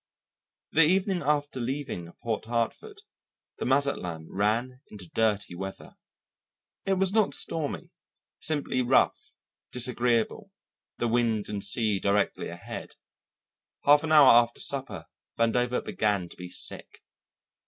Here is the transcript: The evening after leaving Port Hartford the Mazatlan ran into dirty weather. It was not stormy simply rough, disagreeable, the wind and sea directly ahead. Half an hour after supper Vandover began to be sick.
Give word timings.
The 0.71 0.81
evening 0.81 1.21
after 1.21 1.59
leaving 1.59 2.11
Port 2.23 2.45
Hartford 2.45 3.03
the 3.59 3.65
Mazatlan 3.67 4.29
ran 4.31 4.81
into 4.89 5.07
dirty 5.13 5.53
weather. 5.53 5.95
It 6.87 6.93
was 6.95 7.13
not 7.13 7.35
stormy 7.35 7.91
simply 8.39 8.81
rough, 8.81 9.35
disagreeable, 9.71 10.49
the 10.97 11.07
wind 11.07 11.49
and 11.49 11.63
sea 11.63 11.99
directly 11.99 12.47
ahead. 12.49 12.95
Half 13.83 14.03
an 14.03 14.11
hour 14.11 14.29
after 14.31 14.59
supper 14.59 15.05
Vandover 15.37 15.85
began 15.85 16.29
to 16.29 16.35
be 16.35 16.49
sick. 16.49 17.03